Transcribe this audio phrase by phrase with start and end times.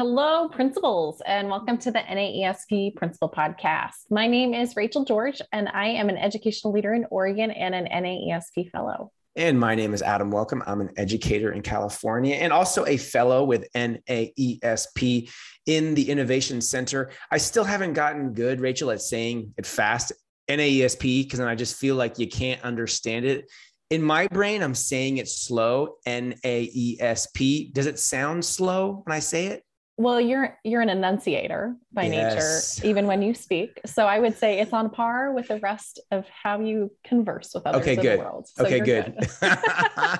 [0.00, 4.06] Hello, principals, and welcome to the NAESP Principal Podcast.
[4.08, 7.84] My name is Rachel George, and I am an educational leader in Oregon and an
[7.84, 9.12] NAESP fellow.
[9.36, 10.62] And my name is Adam Welcome.
[10.66, 15.30] I'm an educator in California and also a fellow with NAESP
[15.66, 17.10] in the Innovation Center.
[17.30, 20.12] I still haven't gotten good, Rachel, at saying it fast,
[20.48, 23.50] NAESP, because I just feel like you can't understand it.
[23.90, 27.70] In my brain, I'm saying it slow, N A E S P.
[27.74, 29.62] Does it sound slow when I say it?
[30.00, 32.78] Well, you're you're an enunciator by yes.
[32.78, 33.78] nature, even when you speak.
[33.84, 37.66] So I would say it's on par with the rest of how you converse with
[37.66, 38.18] others okay, in good.
[38.18, 38.48] the world.
[38.48, 39.14] So okay, good.
[39.20, 39.28] good.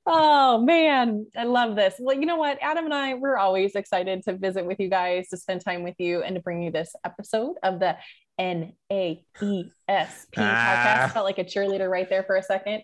[0.06, 1.96] oh man, I love this.
[1.98, 5.28] Well, you know what, Adam and I, we're always excited to visit with you guys,
[5.28, 7.98] to spend time with you, and to bring you this episode of the
[8.40, 11.04] N A E S P ah.
[11.04, 11.12] podcast.
[11.12, 12.82] Felt like a cheerleader right there for a second.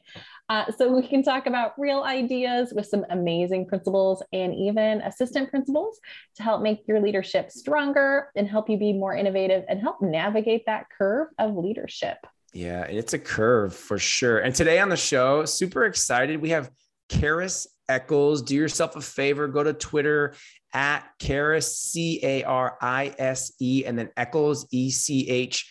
[0.48, 5.51] Uh, so we can talk about real ideas with some amazing principals and even assistant
[5.51, 5.98] principals
[6.37, 10.65] to help make your leadership stronger and help you be more innovative and help navigate
[10.66, 12.18] that curve of leadership.
[12.52, 14.38] Yeah, it's a curve for sure.
[14.38, 16.41] And today on the show, super excited.
[16.41, 16.70] We have
[17.09, 18.42] Carise Echols.
[18.42, 20.34] Do yourself a favor, go to Twitter
[20.73, 25.70] at Carise, C A R I S E, and then Echols, E C H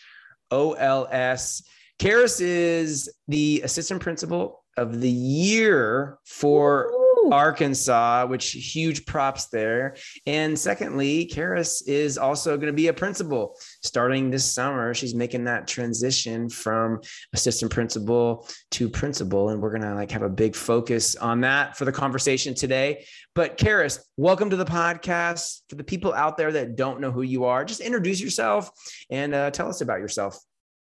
[0.50, 1.62] O L S.
[1.98, 6.90] Carise is the assistant principal of the year for
[7.32, 9.96] Arkansas, which huge props there.
[10.26, 14.94] And secondly, Carise is also going to be a principal starting this summer.
[14.94, 17.00] She's making that transition from
[17.32, 19.50] assistant principal to principal.
[19.50, 23.04] And we're going to like have a big focus on that for the conversation today.
[23.34, 25.62] But Carise, welcome to the podcast.
[25.68, 28.70] For the people out there that don't know who you are, just introduce yourself
[29.10, 30.38] and uh, tell us about yourself.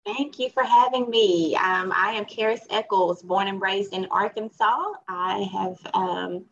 [0.05, 1.55] Thank you for having me.
[1.55, 4.83] Um, I am Carise Echols, born and raised in Arkansas.
[5.07, 6.45] I have um,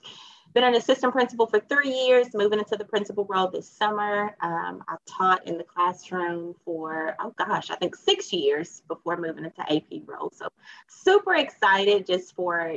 [0.56, 4.36] been an assistant principal for three years, moving into the principal role this summer.
[4.42, 9.46] Um, I taught in the classroom for, oh gosh, I think six years before moving
[9.46, 10.32] into AP role.
[10.34, 10.48] So
[10.88, 12.76] super excited just for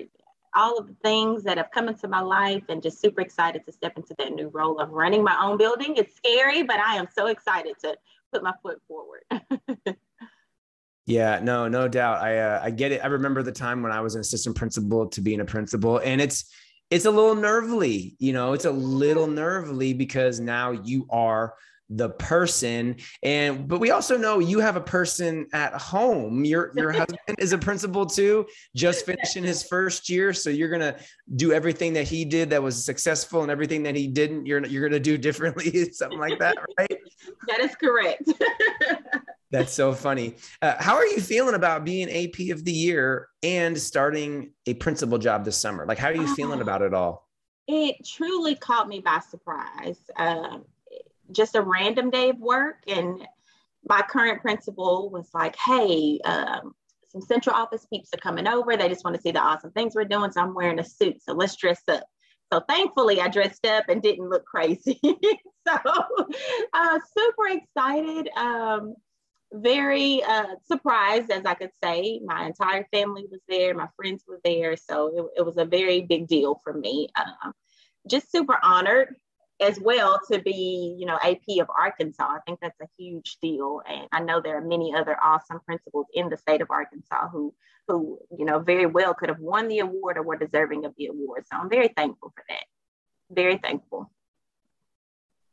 [0.55, 3.73] all of the things that have come into my life and just super excited to
[3.73, 5.97] step into that new role of running my own building.
[5.97, 7.97] It's scary, but I am so excited to
[8.31, 9.23] put my foot forward.
[11.07, 12.21] Yeah, no, no doubt.
[12.21, 13.01] I uh, I get it.
[13.03, 16.21] I remember the time when I was an assistant principal to being a principal, and
[16.21, 16.53] it's
[16.91, 21.55] it's a little nervely, you know, it's a little nervely because now you are
[21.89, 26.91] the person and but we also know you have a person at home your your
[26.93, 30.97] husband is a principal too just finishing his first year so you're going to
[31.37, 34.81] do everything that he did that was successful and everything that he didn't you're you're
[34.81, 36.99] going to do differently something like that right
[37.47, 38.33] that is correct
[39.51, 40.37] That's so funny.
[40.61, 45.19] Uh, how are you feeling about being AP of the year and starting a principal
[45.19, 45.87] job this summer?
[45.87, 47.25] Like, how are you feeling about it all?
[47.69, 49.99] It truly caught me by surprise.
[50.15, 50.67] Um,
[51.33, 53.27] just a random day of work, and
[53.89, 56.77] my current principal was like, "Hey, um,
[57.09, 58.77] some central office peeps are coming over.
[58.77, 60.31] They just want to see the awesome things we're doing.
[60.31, 61.21] So I'm wearing a suit.
[61.25, 62.05] So let's dress up."
[62.53, 65.01] So thankfully, I dressed up and didn't look crazy.
[65.67, 65.75] so
[66.73, 68.29] uh, super excited.
[68.37, 68.95] Um,
[69.57, 72.21] very uh, surprised, as I could say.
[72.25, 74.77] My entire family was there, my friends were there.
[74.77, 77.09] So it, it was a very big deal for me.
[77.17, 77.53] Um,
[78.09, 79.17] just super honored
[79.61, 82.25] as well to be, you know, AP of Arkansas.
[82.25, 83.81] I think that's a huge deal.
[83.89, 87.55] And I know there are many other awesome principals in the state of Arkansas who,
[87.89, 91.07] who, you know, very well could have won the award or were deserving of the
[91.07, 91.45] award.
[91.51, 92.65] So I'm very thankful for that.
[93.31, 94.11] Very thankful.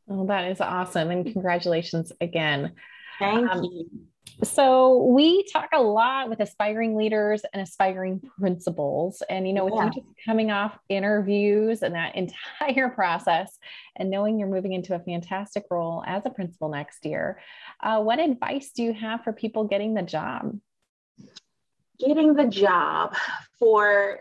[0.05, 1.09] Well, that is awesome.
[1.09, 2.73] And congratulations again.
[3.19, 3.89] Thank um, you.
[4.41, 9.21] So we talk a lot with aspiring leaders and aspiring principals.
[9.29, 9.85] And you know, with yeah.
[9.85, 12.15] you just coming off interviews and that
[12.59, 13.57] entire process
[13.95, 17.39] and knowing you're moving into a fantastic role as a principal next year,
[17.81, 20.57] uh, what advice do you have for people getting the job?
[21.99, 23.15] Getting the job
[23.59, 24.19] for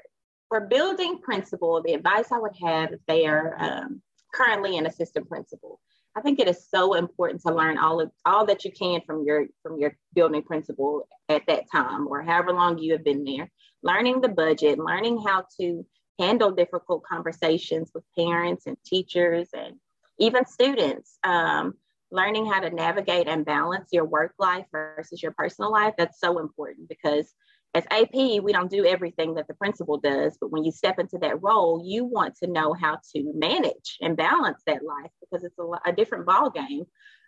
[0.48, 4.03] for building principal, the advice I would have if they are um,
[4.34, 5.80] currently an assistant principal
[6.15, 9.25] I think it is so important to learn all of all that you can from
[9.25, 13.51] your from your building principal at that time or however long you have been there.
[13.83, 15.86] Learning the budget, learning how to
[16.19, 19.77] handle difficult conversations with parents and teachers and
[20.19, 21.19] even students.
[21.25, 21.75] Um,
[22.13, 25.95] learning how to navigate and balance your work life versus your personal life.
[25.97, 27.33] That's so important because
[27.74, 31.19] as AP, we don't do everything that the principal does, but when you step into
[31.19, 35.59] that role, you want to know how to manage and balance that life because it's
[35.59, 36.84] a, a different ball game.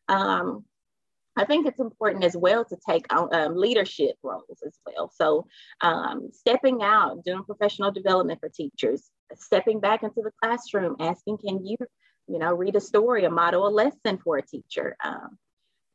[0.08, 0.64] Um,
[1.36, 5.10] I think it's important as well to take um, leadership roles as well.
[5.14, 5.46] So,
[5.80, 11.66] um, stepping out, doing professional development for teachers, stepping back into the classroom, asking, can
[11.66, 11.76] you
[12.26, 14.96] you know, read a story, a model a lesson for a teacher.
[15.02, 15.38] Um,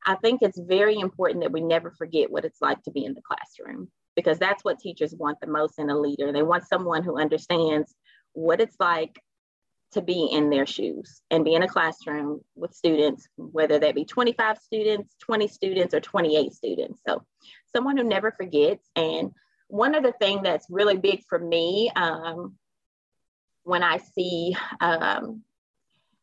[0.05, 3.13] I think it's very important that we never forget what it's like to be in
[3.13, 6.33] the classroom because that's what teachers want the most in a leader.
[6.33, 7.95] They want someone who understands
[8.33, 9.17] what it's like
[9.93, 14.03] to be in their shoes and be in a classroom with students, whether that be
[14.03, 16.99] 25 students, 20 students, or 28 students.
[17.07, 17.23] So,
[17.73, 18.85] someone who never forgets.
[18.95, 19.31] And
[19.69, 22.55] one of the things that's really big for me um,
[23.63, 25.43] when I see um,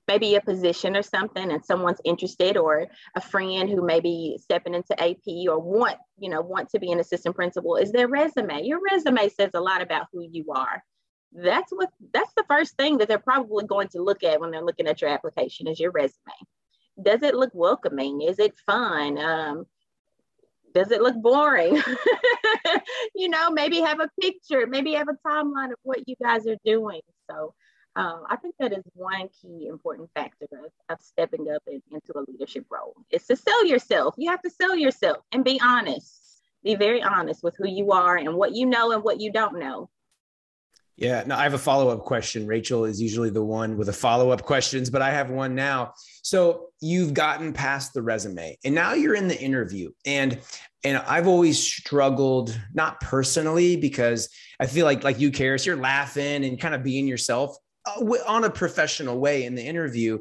[0.08, 4.74] maybe a position or something and someone's interested or a friend who may be stepping
[4.74, 8.62] into AP or want, you know, want to be an assistant principal is their resume.
[8.62, 10.82] Your resume says a lot about who you are.
[11.32, 14.64] That's what that's the first thing that they're probably going to look at when they're
[14.64, 16.32] looking at your application is your resume.
[17.02, 18.22] Does it look welcoming?
[18.22, 19.18] Is it fun?
[19.18, 19.66] Um,
[20.72, 21.82] does it look boring?
[23.14, 26.56] you know, maybe have a picture, maybe have a timeline of what you guys are
[26.64, 27.00] doing.
[27.30, 27.54] So
[27.96, 32.12] um, I think that is one key important factor of, of stepping up in, into
[32.16, 32.94] a leadership role.
[33.10, 34.14] Is to sell yourself.
[34.18, 36.42] You have to sell yourself and be honest.
[36.62, 39.58] Be very honest with who you are and what you know and what you don't
[39.58, 39.88] know.
[40.96, 42.46] Yeah, no, I have a follow up question.
[42.46, 45.92] Rachel is usually the one with the follow up questions, but I have one now.
[46.22, 50.38] So you've gotten past the resume, and now you're in the interview, and
[50.84, 56.44] and I've always struggled, not personally, because I feel like like you, Carise, you're laughing
[56.44, 60.18] and kind of being yourself Uh, on a professional way in the interview.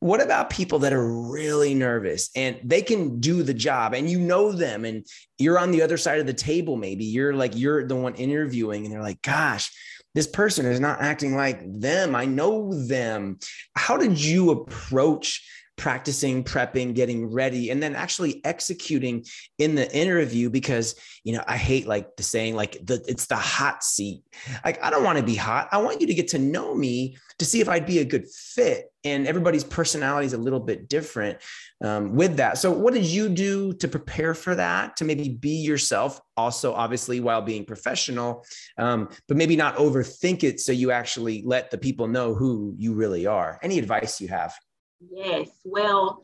[0.00, 4.18] What about people that are really nervous and they can do the job and you
[4.18, 5.06] know them and
[5.38, 6.76] you're on the other side of the table?
[6.76, 9.70] Maybe you're like, you're the one interviewing and they're like, gosh,
[10.14, 12.16] this person is not acting like them.
[12.16, 13.38] I know them.
[13.76, 15.46] How did you approach
[15.80, 19.24] practicing, prepping, getting ready, and then actually executing
[19.56, 20.94] in the interview because,
[21.24, 24.22] you know, I hate like the saying, like the it's the hot seat.
[24.62, 25.70] Like, I don't want to be hot.
[25.72, 28.28] I want you to get to know me to see if I'd be a good
[28.28, 28.92] fit.
[29.02, 31.38] And everybody's personality is a little bit different
[31.82, 32.58] um, with that.
[32.58, 34.98] So, what did you do to prepare for that?
[34.98, 38.44] To maybe be yourself, also obviously while being professional,
[38.76, 40.60] um, but maybe not overthink it.
[40.60, 43.58] So you actually let the people know who you really are.
[43.62, 44.52] Any advice you have?
[45.00, 45.48] Yes.
[45.64, 46.22] Well,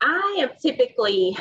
[0.00, 1.36] I am typically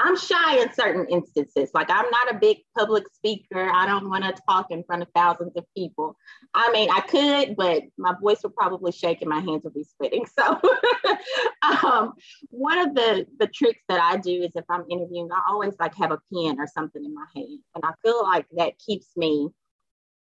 [0.00, 1.70] I'm shy in certain instances.
[1.72, 3.70] Like I'm not a big public speaker.
[3.72, 6.16] I don't want to talk in front of thousands of people.
[6.52, 9.84] I mean, I could, but my voice would probably shake and my hands would be
[9.96, 10.26] sweating.
[10.38, 10.60] So
[11.88, 12.14] um,
[12.50, 15.94] one of the the tricks that I do is if I'm interviewing, I always like
[15.96, 17.60] have a pen or something in my hand.
[17.74, 19.48] And I feel like that keeps me,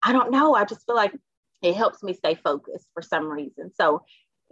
[0.03, 1.15] I don't know, I just feel like
[1.63, 3.73] it helps me stay focused for some reason.
[3.75, 4.03] So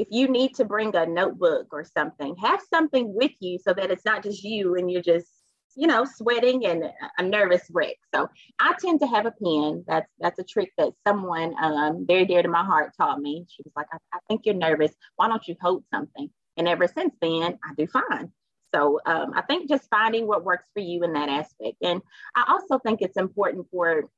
[0.03, 3.93] if you need to bring a notebook or something, have something with you so that
[3.93, 5.29] it's not just you and you're just,
[5.77, 7.97] you know, sweating and a nervous wreck.
[8.13, 8.29] So
[8.59, 9.85] I tend to have a pen.
[9.87, 13.47] That's that's a trick that someone um, very dear to my heart taught me.
[13.49, 14.93] She was like, I, I think you're nervous.
[15.15, 16.29] Why don't you hold something?
[16.57, 18.33] And ever since then, I do fine.
[18.75, 21.77] So um, I think just finding what works for you in that aspect.
[21.81, 22.03] And
[22.35, 24.11] I also think it's important for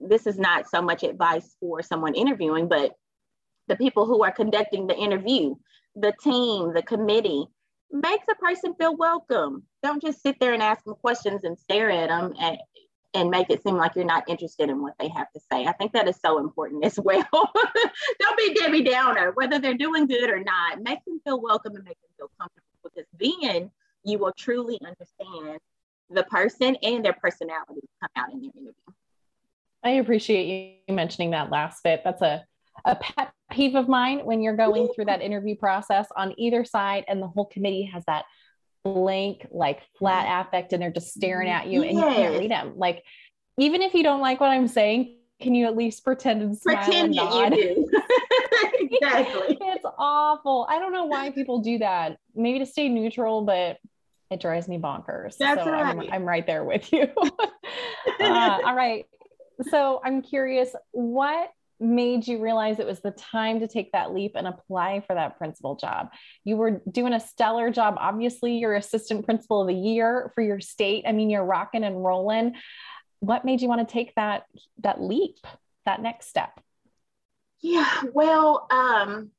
[0.00, 2.94] this is not so much advice for someone interviewing, but
[3.68, 5.54] the people who are conducting the interview,
[5.94, 7.46] the team, the committee,
[7.90, 9.62] makes a person feel welcome.
[9.82, 12.58] Don't just sit there and ask them questions and stare at them and,
[13.14, 15.64] and make it seem like you're not interested in what they have to say.
[15.66, 17.26] I think that is so important as well.
[17.32, 20.82] Don't be Debbie Downer, whether they're doing good or not.
[20.82, 23.70] Make them feel welcome and make them feel comfortable because then
[24.04, 25.58] you will truly understand
[26.10, 28.72] the person and their personality come out in their interview.
[29.82, 32.02] I appreciate you mentioning that last bit.
[32.04, 32.44] That's a
[32.84, 37.04] a pet peeve of mine when you're going through that interview process on either side
[37.08, 38.24] and the whole committee has that
[38.84, 42.74] blank like flat affect and they're just staring at you and you can't read them.
[42.76, 43.02] Like
[43.58, 46.76] even if you don't like what i'm saying can you at least pretend and smile
[46.76, 47.54] pretend and nod?
[47.56, 47.90] you do.
[48.78, 49.58] Exactly.
[49.60, 50.66] It's awful.
[50.70, 52.18] I don't know why people do that.
[52.34, 53.78] Maybe to stay neutral but
[54.30, 55.36] it drives me bonkers.
[55.38, 55.84] That's so right.
[55.84, 57.08] I'm, I'm right there with you.
[58.20, 59.04] Uh, all right.
[59.70, 64.32] So i'm curious what made you realize it was the time to take that leap
[64.34, 66.08] and apply for that principal job?
[66.44, 67.96] You were doing a stellar job.
[67.98, 71.04] Obviously, you're assistant principal of the year for your state.
[71.06, 72.54] I mean, you're rocking and rolling.
[73.20, 74.44] What made you want to take that
[74.82, 75.36] that leap,
[75.84, 76.60] that next step?
[77.60, 79.30] Yeah, well, um,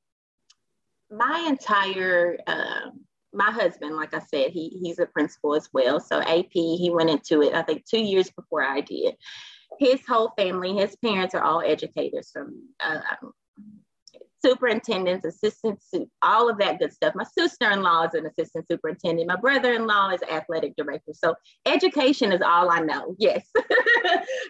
[1.11, 2.89] my entire uh,
[3.33, 5.99] my husband, like I said, he he's a principal as well.
[5.99, 9.15] So AP, he went into it, I think, two years before I did
[9.79, 12.99] his whole family, his parents are all educators from uh,
[14.43, 17.15] superintendents, assistants, all of that good stuff.
[17.15, 19.27] My sister-in-law is an assistant superintendent.
[19.27, 21.11] My brother-in-law is athletic director.
[21.13, 23.15] So education is all I know.
[23.19, 23.47] Yes.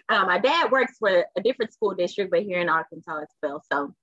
[0.08, 3.62] um, my dad works for a different school district, but here in Arkansas as well.
[3.72, 3.94] So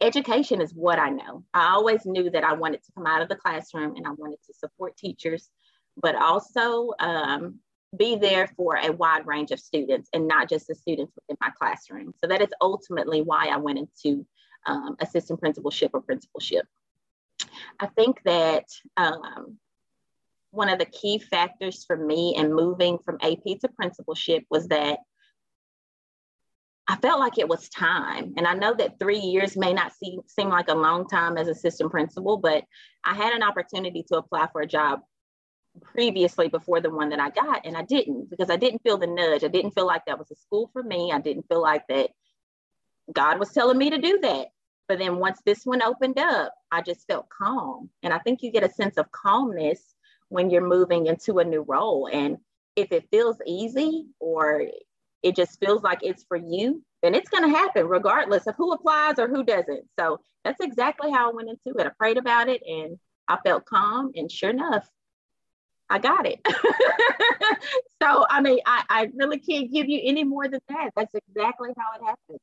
[0.00, 1.44] education is what I know.
[1.52, 4.38] I always knew that I wanted to come out of the classroom and I wanted
[4.46, 5.48] to support teachers,
[6.00, 7.58] but also um,
[7.96, 11.50] be there for a wide range of students and not just the students within my
[11.58, 12.14] classroom.
[12.20, 14.26] So that is ultimately why I went into
[14.66, 16.66] um, assistant principalship or principalship.
[17.80, 18.64] I think that
[18.96, 19.58] um,
[20.50, 25.00] one of the key factors for me in moving from AP to principalship was that
[26.86, 28.34] I felt like it was time.
[28.36, 31.48] And I know that three years may not seem, seem like a long time as
[31.48, 32.64] assistant principal, but
[33.04, 35.00] I had an opportunity to apply for a job
[35.82, 39.06] previously before the one that I got, and I didn't because I didn't feel the
[39.06, 39.44] nudge.
[39.44, 41.12] I didn't feel like that was a school for me.
[41.12, 42.10] I didn't feel like that
[43.12, 44.48] God was telling me to do that.
[44.88, 47.88] But then once this one opened up, I just felt calm.
[48.02, 49.94] And I think you get a sense of calmness
[50.28, 52.08] when you're moving into a new role.
[52.12, 52.38] And
[52.76, 54.66] if it feels easy or
[55.22, 58.72] it just feels like it's for you, then it's going to happen regardless of who
[58.72, 59.84] applies or who doesn't.
[59.98, 61.86] So that's exactly how I went into it.
[61.86, 64.12] I prayed about it and I felt calm.
[64.16, 64.86] And sure enough,
[65.94, 66.40] I got it.
[68.02, 70.90] so, I mean, I, I really can't give you any more than that.
[70.96, 72.40] That's exactly how it happened.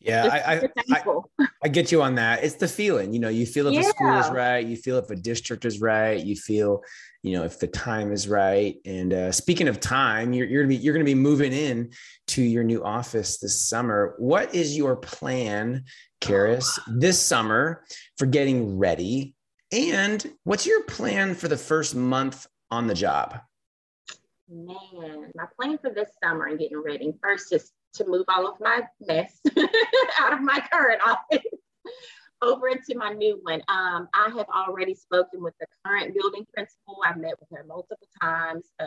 [0.00, 2.42] Yeah, I, I, I, I, get you on that.
[2.42, 3.80] It's the feeling, you know, you feel if yeah.
[3.80, 6.82] a school is right, you feel if a district is right, you feel,
[7.22, 8.76] you know, if the time is right.
[8.84, 11.90] And uh, speaking of time, you're, you're gonna be you're gonna be moving in
[12.28, 14.14] to your new office this summer.
[14.18, 15.84] What is your plan,
[16.20, 17.84] Carise, this summer
[18.18, 19.34] for getting ready?
[19.70, 23.40] And what's your plan for the first month on the job?
[24.48, 28.58] Man, my plan for this summer and getting ready first is to move all of
[28.60, 29.40] my mess
[30.18, 31.44] out of my current office
[32.42, 33.62] over into my new one.
[33.68, 36.96] Um, I have already spoken with the current building principal.
[37.04, 38.64] I've met with her multiple times.
[38.80, 38.86] Uh,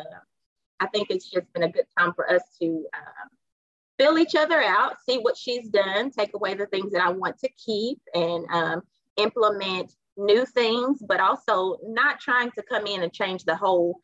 [0.79, 3.29] I think it's just been a good time for us to um,
[3.99, 7.37] fill each other out, see what she's done, take away the things that I want
[7.39, 8.81] to keep, and um,
[9.17, 13.99] implement new things, but also not trying to come in and change the whole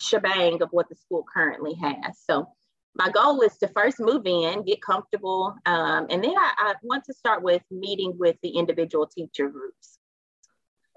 [0.00, 2.18] shebang of what the school currently has.
[2.28, 2.48] So
[2.94, 7.04] my goal is to first move in, get comfortable, um, and then I, I, want
[7.04, 9.98] to start with meeting with the individual teacher groups.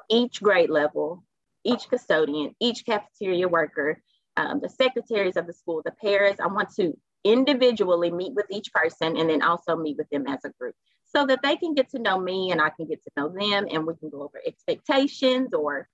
[0.09, 1.23] Each grade level,
[1.63, 4.01] each custodian, each cafeteria worker,
[4.37, 6.41] um, the secretaries of the school, the parents.
[6.41, 10.43] I want to individually meet with each person and then also meet with them as
[10.43, 10.75] a group
[11.15, 13.67] so that they can get to know me and I can get to know them
[13.71, 15.87] and we can go over expectations or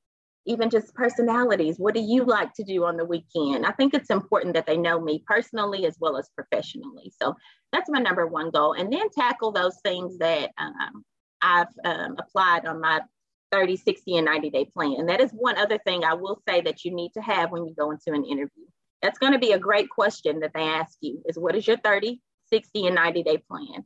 [0.46, 1.78] even just personalities.
[1.78, 3.66] What do you like to do on the weekend?
[3.66, 7.12] I think it's important that they know me personally as well as professionally.
[7.22, 7.36] So
[7.72, 8.74] that's my number one goal.
[8.74, 11.04] And then tackle those things that um,
[11.42, 13.02] I've um, applied on my
[13.52, 14.96] 30, 60, and 90 day plan.
[14.98, 17.66] And that is one other thing I will say that you need to have when
[17.66, 18.66] you go into an interview.
[19.02, 21.78] That's going to be a great question that they ask you is what is your
[21.78, 23.86] 30, 60, and 90 day plan?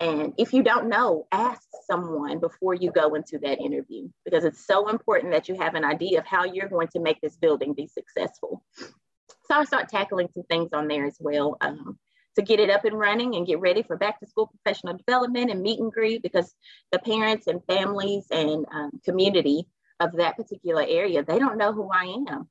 [0.00, 4.66] And if you don't know, ask someone before you go into that interview because it's
[4.66, 7.74] so important that you have an idea of how you're going to make this building
[7.74, 8.64] be successful.
[8.78, 11.98] So I start tackling some things on there as well um,
[12.36, 15.50] to get it up and running and get ready for back to school professional development
[15.50, 16.54] and meet and greet because
[16.92, 19.66] the parents and families and um, community
[19.98, 22.48] of that particular area, they don't know who I am.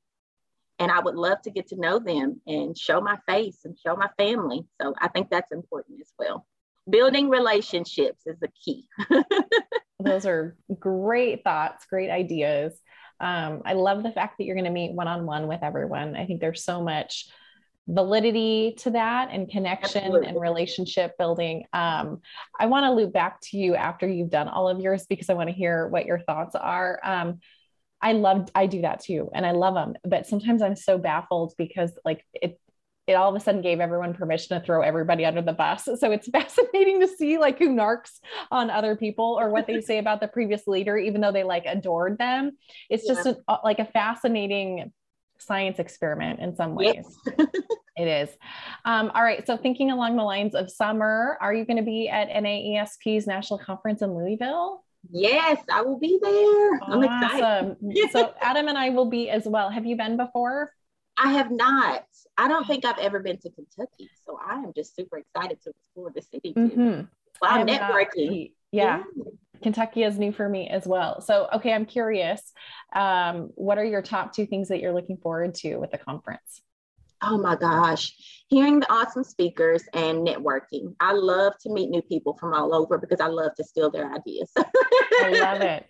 [0.78, 3.96] And I would love to get to know them and show my face and show
[3.96, 4.66] my family.
[4.80, 6.46] So I think that's important as well
[6.88, 8.86] building relationships is the key.
[10.00, 12.78] Those are great thoughts, great ideas.
[13.20, 16.16] Um, I love the fact that you're going to meet one on one with everyone.
[16.16, 17.28] I think there's so much
[17.86, 20.28] validity to that and connection Absolutely.
[20.28, 21.64] and relationship building.
[21.72, 22.20] Um,
[22.58, 25.34] I want to loop back to you after you've done all of yours because I
[25.34, 27.00] want to hear what your thoughts are.
[27.02, 27.40] Um,
[28.00, 29.94] I love, I do that too, and I love them.
[30.04, 32.58] But sometimes I'm so baffled because, like, it
[33.10, 35.84] it all of a sudden gave everyone permission to throw everybody under the bus.
[35.84, 39.98] So it's fascinating to see like who narks on other people or what they say
[39.98, 42.52] about the previous leader, even though they like adored them.
[42.88, 43.14] It's yeah.
[43.14, 44.92] just a, uh, like a fascinating
[45.38, 47.18] science experiment in some ways.
[47.26, 47.46] Yes.
[47.96, 48.28] it is.
[48.84, 49.46] Um, all right.
[49.46, 53.58] So thinking along the lines of summer, are you going to be at NAESP's national
[53.58, 54.84] conference in Louisville?
[55.10, 56.80] Yes, I will be there.
[56.82, 57.76] I'm excited.
[58.12, 59.70] so Adam and I will be as well.
[59.70, 60.72] Have you been before?
[61.22, 62.04] I have not.
[62.38, 65.70] I don't think I've ever been to Kentucky, so I am just super excited to
[65.70, 66.54] explore the city.
[66.56, 67.02] Mm-hmm.
[67.42, 68.52] I'm networking.
[68.72, 69.02] yeah.
[69.14, 69.24] yeah.
[69.62, 71.20] Kentucky is new for me as well.
[71.20, 72.40] So, okay, I'm curious.
[72.94, 76.62] Um, what are your top two things that you're looking forward to with the conference?
[77.22, 78.14] Oh my gosh,
[78.50, 80.92] hearing the awesome speakers and networking.
[80.98, 84.12] I love to meet new people from all over because I love to steal their
[84.12, 84.50] ideas.
[84.56, 85.86] I love it.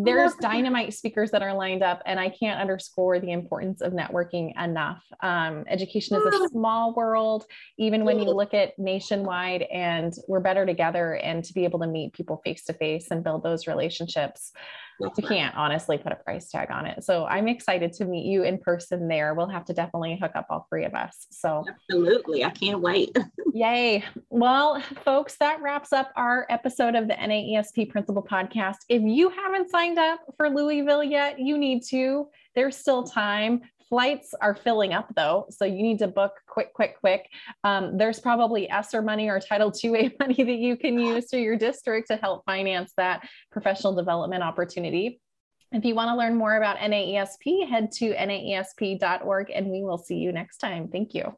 [0.04, 4.52] there's dynamite speakers that are lined up, and I can't underscore the importance of networking
[4.60, 5.00] enough.
[5.22, 7.46] Um, education is a small world,
[7.78, 11.14] even when you look at nationwide, and we're better together.
[11.14, 14.52] And to be able to meet people face to face and build those relationships,
[15.00, 15.36] that's you right.
[15.36, 17.04] can't honestly put a price tag on it.
[17.04, 19.34] So I'm excited to meet you in person there.
[19.34, 21.26] We'll have to definitely hook up all three of us.
[21.30, 22.44] So absolutely.
[22.44, 23.16] I can't wait.
[23.54, 24.04] Yay.
[24.30, 28.78] Well, folks, that wraps up our episode of the NAESP Principal Podcast.
[28.88, 32.28] If you haven't signed up for Louisville yet, you need to.
[32.54, 33.60] There's still time.
[33.90, 37.28] Flights are filling up though, so you need to book quick, quick, quick.
[37.62, 41.58] Um, there's probably ESSER money or Title II-A money that you can use through your
[41.58, 45.20] district to help finance that professional development opportunity.
[45.72, 50.16] If you want to learn more about NAESP, head to naesp.org and we will see
[50.16, 50.88] you next time.
[50.88, 51.36] Thank you.